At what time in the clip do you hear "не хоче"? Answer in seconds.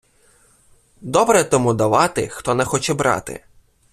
2.55-2.93